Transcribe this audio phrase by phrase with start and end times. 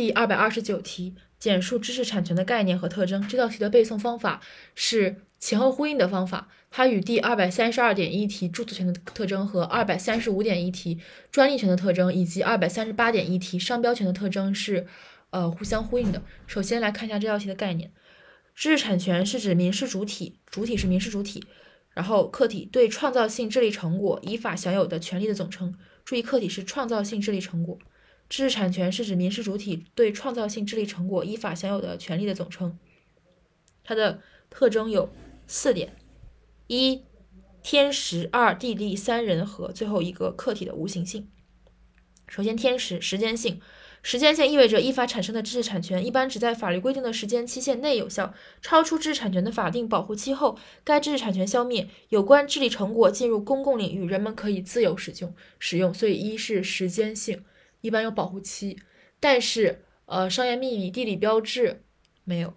[0.00, 3.20] 第二百二十九题，简述知识产权的概念和特征。
[3.28, 4.40] 这道题的背诵方法
[4.74, 10.98] 是前后呼应的方法，它与第二百三十二点一题著作权的特征和二百三十五点一题
[11.30, 14.86] 专利权的特征以及二百三十八点一题商标权的特征是
[15.28, 16.22] 呃互相呼应的。
[16.46, 17.92] 首先来看一下这道题的概念，
[18.54, 21.44] 知识产权是指民事主体，主体是民事主体，
[21.92, 25.74] 然后客体对创造性智力成果依法享有的权利的总称。
[26.06, 27.78] 注意，客体是创造性智力成果。
[28.30, 32.78] 知识产权是指民事主体对创造性智力成果依法享有的权利的总称。
[33.82, 35.10] 它的特征有
[35.48, 35.96] 四点：
[36.68, 37.02] 一、
[37.60, 41.28] 天时；二、地利；三、人和；最后一个客体的无形性。
[42.28, 43.60] 首先，天时时间性，
[44.00, 55.92] 时间性意味着依法产生的知识产权一般只在法律规定的时间期限内有效，超出知识产权的法定保护期后，该知识产权消灭，有关智力成果进入公共领域，人们可以自由使用使用。
[55.92, 57.42] 所以，一是时间性。
[57.80, 58.78] 一般有保护期，
[59.18, 61.84] 但是呃，商业秘密、地理标志
[62.24, 62.54] 没有。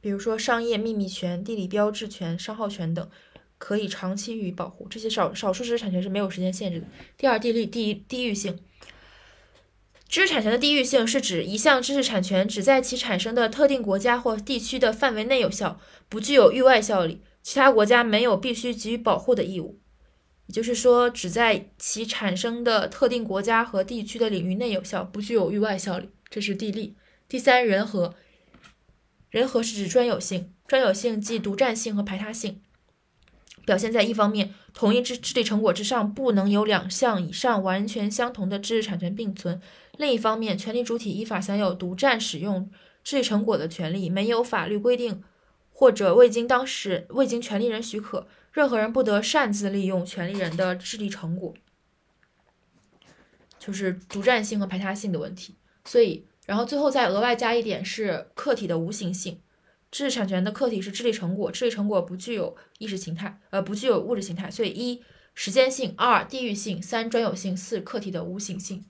[0.00, 3.08] 比如说商业秘密权、地理标志权、商号权等，
[3.58, 4.88] 可以长期予以保护。
[4.88, 6.86] 这些少少数知识产权是没有时间限制的。
[7.16, 8.58] 第二，地利地地域性，
[10.08, 19.78] 知识产权的地域性是指一项知识产权只在其产生的特定国家或地区的范围内有效，不具有域外效力，其他国家没有必须给予保护的义务。
[20.52, 26.10] 就是说，只在其产生的特定国家和地区的领域内有效，不具有域外效力。
[26.30, 26.94] 这是地利。
[27.28, 28.14] 第三，人和。
[29.30, 32.60] 人和是指专有性，专有性即独占性和排他性，
[33.64, 39.58] 表现在一方面，同一智智力成果之上不能有两项以上完全相同的知识产权并存；
[39.96, 42.70] 另一方面，权利主体依法享有独占使用
[43.02, 45.22] 智力成果的权利，没有法律规定
[45.72, 48.28] 或者未经当事未经权利人许可。
[48.52, 51.54] 任何人不得擅自利用权利人的智力成果，
[53.58, 55.56] 就是独占性和排他性的问题。
[55.86, 59.40] 所以，然后最后再额外加一点是客体的无形性。
[59.90, 64.50] 知识产权的客体是智力成果，智力成果不具有意识形态，呃，不具有物质形态。
[64.50, 65.02] 所以，一
[65.34, 68.84] 时间性，二地域性，三专有性，四客体的无形性。